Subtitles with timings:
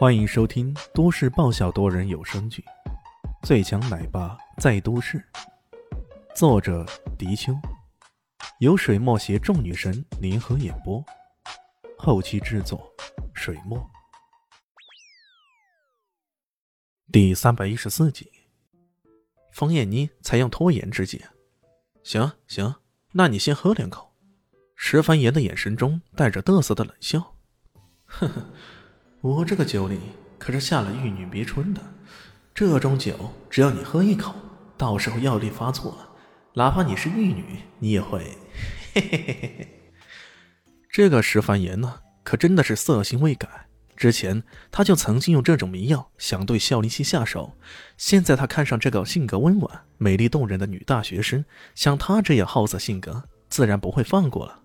[0.00, 2.64] 欢迎收听都市爆笑多人有声剧
[3.46, 5.18] 《最强奶爸在都市》，
[6.34, 6.86] 作者：
[7.18, 7.52] 迪秋，
[8.60, 11.04] 由水墨携众女神联合演播，
[11.98, 12.90] 后期制作：
[13.34, 13.78] 水墨。
[17.12, 18.32] 第三百一十四集，
[19.52, 21.22] 方艳妮采用拖延之计。
[22.02, 22.74] 行行，
[23.12, 24.14] 那你先喝两口。
[24.76, 27.36] 石凡言的眼神中带着得瑟的冷笑，
[28.06, 28.46] 呵呵。
[29.22, 29.98] 我这个酒里
[30.38, 31.82] 可是下了玉女别春的，
[32.54, 34.34] 这种酒只要你喝一口，
[34.78, 36.08] 到时候药力发作了，
[36.54, 38.38] 哪怕你是玉女，你也会
[38.94, 39.68] 嘿嘿嘿嘿嘿。
[40.90, 43.66] 这个石凡言呢，可真的是色心未改。
[43.94, 47.58] 之前他就曾经用这种迷药想对肖林熙下手，
[47.98, 51.44] 现在他看上这个性格温婉、美丽动人的女大学生，
[51.74, 54.62] 像她这样好色性格，自然不会放过了。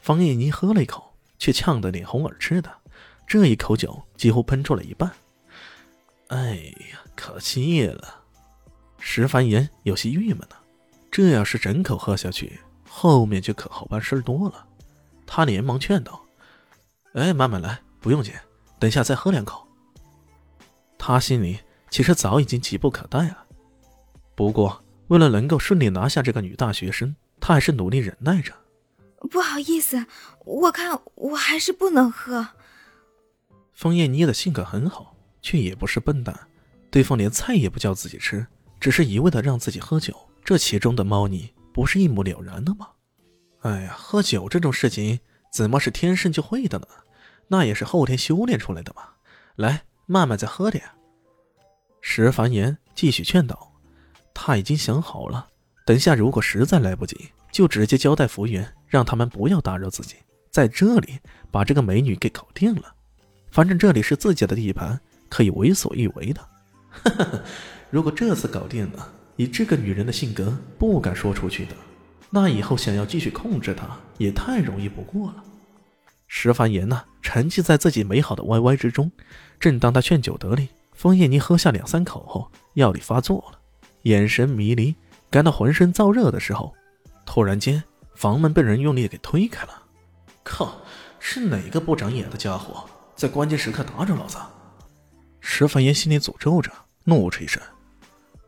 [0.00, 2.70] 方艳妮喝了一口，却呛得脸红耳赤的。
[3.26, 5.10] 这一口酒几乎喷出了一半，
[6.28, 6.54] 哎
[6.92, 8.22] 呀，可气了！
[8.98, 10.56] 石凡言有些郁闷呢。
[11.10, 14.66] 这要是整口喝下去，后面就可好办事多了。
[15.26, 16.24] 他连忙劝道
[17.14, 18.32] ：“哎，慢慢来，不用紧，
[18.78, 19.66] 等下再喝两口。”
[20.98, 21.58] 他心里
[21.90, 23.44] 其实早已经急不可待了，
[24.34, 28.52] 不过为了能够顺利拿下这个女大学生，他还是努力忍耐着。
[29.30, 30.04] 不好意思，
[30.44, 32.46] 我看我还是不能喝。
[33.76, 36.34] 方艳妮的性格很好，却也不是笨蛋。
[36.90, 38.46] 对方连菜也不叫自己吃，
[38.80, 42.88] 只是一味的让自己喝酒，这其中的猫腻不是一目了然的吗？
[43.60, 45.20] 哎呀，喝酒这种事情
[45.52, 46.86] 怎么是天生就会的呢？
[47.48, 49.02] 那也是后天修炼出来的嘛。
[49.56, 50.82] 来，慢慢再喝点。
[52.00, 53.74] 石凡言继续劝导，
[54.32, 55.48] 他已经想好了，
[55.84, 60.16] 等下如果实在来不及，就直接交代服务员，让他们不要打扰自己，
[60.50, 61.18] 在这里
[61.50, 62.94] 把这个美女给搞定了。
[63.56, 66.46] 反正这里是自己的地盘，可以为所欲为的。
[67.88, 71.72] 如果这次搞定了，以这个女人的性格，不敢说出去的，
[72.28, 75.42] 那以后想要继续控制她，也太容易不过了。
[76.28, 79.10] 石凡言呢，沉浸在自己美好的 YY 之中。
[79.58, 83.58] 正当他劝酒得力，风叶妮喝下两三口后，药力发作了，
[84.02, 84.94] 眼神迷离，
[85.30, 86.74] 感到浑身燥热的时候，
[87.24, 87.82] 突然间
[88.14, 89.82] 房门被人用力给推开了。
[90.44, 90.76] 靠，
[91.18, 92.86] 是哪个不长眼的家伙？
[93.16, 94.36] 在关键时刻打扰老子，
[95.40, 96.70] 石凡言心里诅咒着，
[97.04, 97.62] 怒斥一声：“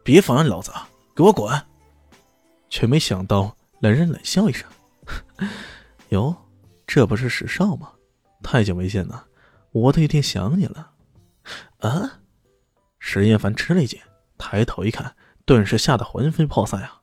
[0.04, 0.70] 别妨碍老子，
[1.16, 1.62] 给我滚！”
[2.68, 4.68] 却没想到来人冷笑一声
[6.10, 6.36] ：“哟，
[6.86, 7.92] 这不是石少吗？
[8.42, 9.24] 太久没见了，
[9.72, 10.90] 我都有点想你了。”
[11.80, 12.20] 啊！
[12.98, 13.98] 石艳凡吃了一惊，
[14.36, 17.00] 抬头一看，顿时吓得魂飞魄散啊！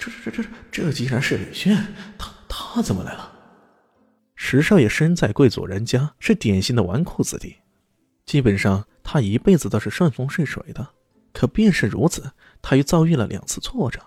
[0.00, 3.37] 这这这这这竟然是李炫，他他怎么来了？
[4.50, 7.56] 石少爷身在贵族人家，是典型的纨绔子弟，
[8.24, 10.88] 基本上他一辈子都是顺风顺水的。
[11.34, 12.32] 可便是如此，
[12.62, 14.00] 他又遭遇了两次挫折，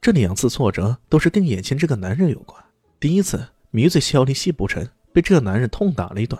[0.00, 2.60] 这两次挫折都是跟眼前这个男人有关。
[2.98, 6.36] 第一次迷醉萧凌熙不成，被这个男人痛打了一顿；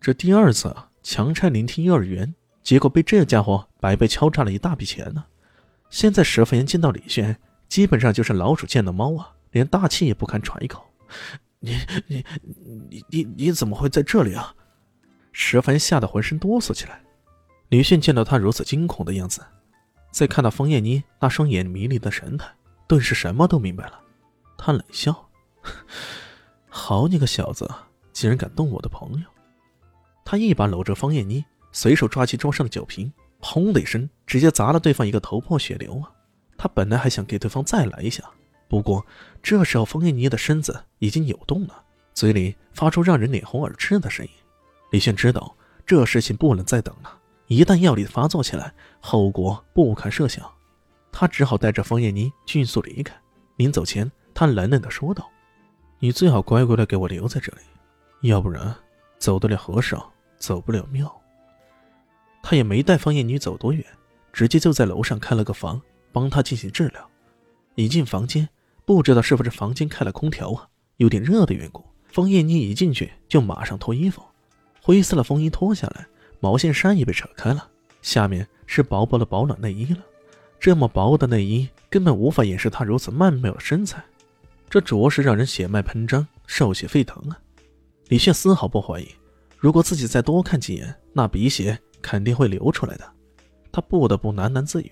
[0.00, 5.22] 这第二次强拆聆听幼儿园，结果被这家伙白白敲诈了一大笔钱呢。
[5.90, 7.36] 现在石凡言见到李轩，
[7.68, 10.82] 基本上就是老鼠见了猫啊，连大气也不敢喘一口。
[11.60, 11.76] 你
[12.06, 12.24] 你
[12.88, 14.54] 你你你怎么会在这里啊？
[15.32, 17.00] 石凡吓得浑身哆嗦起来。
[17.68, 19.44] 李迅见到他如此惊恐的样子，
[20.10, 22.48] 再看到方艳妮那双眼迷离的神态，
[22.86, 24.00] 顿时什么都明白了。
[24.56, 25.28] 他冷笑
[26.68, 27.70] ：“好你个小子，
[28.12, 29.26] 竟然敢动我的朋友！”
[30.24, 36.10] 他一把搂着方艳妮，随手抓起桌上的酒瓶，砰的一声，直接砸了对方一个头破血流啊！
[36.56, 38.24] 他本来还想给对方再来一下。
[38.68, 39.04] 不过，
[39.42, 44.30] 这时候方艳妮的身子已经扭动了，嘴里发出让人脸红耳赤的声音。
[44.90, 45.56] 李炫知道
[45.86, 50.46] 这事情不能再等了，一旦药力发作起来，后果不堪设想。
[51.10, 53.14] 他只好带着方艳妮迅速离开。
[53.56, 55.28] 临走前，他冷冷地说道
[55.98, 58.74] ：“你最好乖乖的给我留在这里，要不然
[59.18, 60.00] 走得了和尚
[60.36, 61.10] 走不了庙。”
[62.42, 63.84] 他也没带方艳妮走多远，
[64.32, 65.80] 直接就在楼上开了个房，
[66.12, 67.10] 帮她进行治疗。
[67.74, 68.48] 一进房间。
[68.88, 71.84] 不知道是不是房间开了空调啊，有点热的缘故。
[72.10, 74.22] 方艳妮一进去就马上脱衣服，
[74.80, 76.06] 灰色的风衣脱下来，
[76.40, 77.68] 毛线衫也被扯开了，
[78.00, 79.98] 下面是薄薄的保暖内衣了。
[80.58, 84.02] 这么薄的内衣根本无法掩饰她如此曼妙的身材，
[84.70, 87.38] 这着实让人血脉喷张，兽血沸腾啊！
[88.08, 89.08] 李炫丝毫不怀疑，
[89.58, 93.06] 如果自己再多看几眼，那鼻血肯定会流出来的。
[93.70, 94.90] 他不得不喃喃自语：“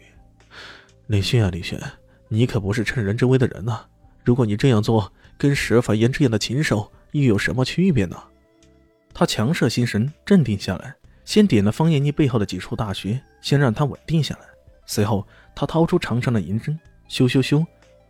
[1.08, 1.80] 李炫啊，李炫。”
[2.28, 3.80] 你可不是趁人之危的人呐！
[4.24, 8.16] 如果你这样做，跟石凡言这样的禽兽又有什么区别呢？
[9.14, 10.94] 他强摄心神，镇定下来，
[11.24, 14.40] 先点了方艳妮背后的几处大穴，先让她稳定下来。
[14.86, 16.78] 随后，他掏出长长的银针，
[17.08, 17.64] 咻咻咻，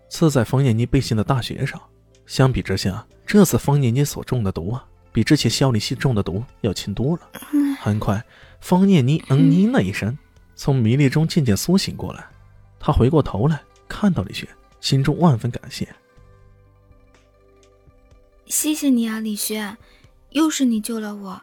[0.08, 1.80] 刺在方艳妮背心的大穴上。
[2.26, 7.22] 相比之下，这次方艳妮所中的毒啊，比之前肖立熙中的毒要轻多了。
[7.80, 8.24] 很快，
[8.60, 10.16] 方艳妮嗯呢了一声，
[10.54, 12.26] 从迷离中渐渐苏醒过来。
[12.80, 14.49] 她回过头来看到李轩，
[14.81, 15.88] 心中万分感谢。
[18.47, 19.77] 谢谢你啊，李轩，
[20.31, 21.43] 又是你救了我，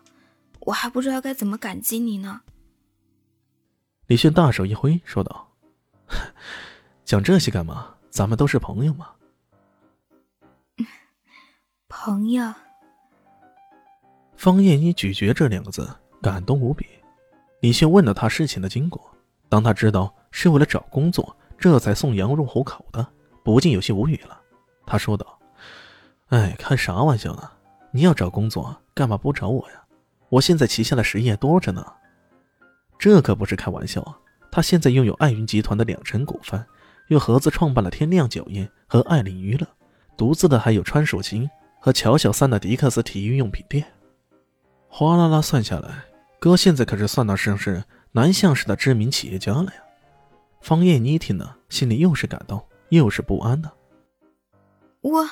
[0.61, 2.41] 我还不知道该怎么感激你呢。
[4.07, 5.49] 李轩大手一挥，说道
[7.03, 7.95] ：“讲这些干嘛？
[8.09, 9.09] 咱们都是朋友嘛。”
[11.87, 12.53] 朋友。
[14.35, 15.89] 方艳一咀嚼这两个字，
[16.21, 16.85] 感动无比。
[17.61, 19.15] 李轩问了他事情的经过，
[19.47, 23.07] 当他知道是为了找工作，这才送羊入虎口的，
[23.41, 24.37] 不禁有些无语了。
[24.85, 25.39] 他说道
[26.27, 27.49] ：“哎，开啥玩笑呢？
[27.93, 29.81] 你要找工作，干嘛不找我呀？
[30.27, 31.93] 我现在旗下的实业多着呢。”
[32.99, 34.19] 这可不是开玩笑啊！
[34.51, 36.61] 他现在拥有爱云集团的两成股份，
[37.07, 39.65] 又合资创办了天亮酒业和爱领娱乐，
[40.17, 41.49] 独自的还有川蜀琴
[41.79, 43.85] 和乔小三的迪克斯体育用品店。
[44.89, 46.03] 哗啦啦算下来，
[46.41, 47.81] 哥现在可是算得上是
[48.11, 49.73] 南向市的知名企业家了呀！
[50.63, 53.71] 方艳妮听了，心里又是感动又是不安的。
[55.01, 55.29] 我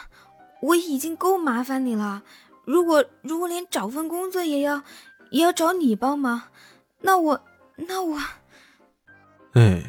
[0.62, 2.22] 我已经够麻烦你了，
[2.66, 4.84] 如果如果连找份工作也要
[5.30, 6.44] 也要找你帮忙，
[7.00, 7.42] 那我。
[7.88, 8.20] 那我，
[9.54, 9.82] 哎，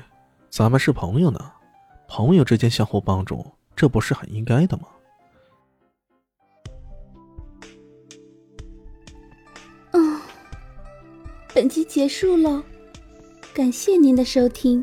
[0.48, 1.52] 咱们是朋友呢，
[2.08, 3.44] 朋友之间相互帮助，
[3.76, 4.84] 这不是很应该的吗？
[9.90, 10.18] 嗯，
[11.52, 12.64] 本集结束了，
[13.52, 14.82] 感谢您的收听。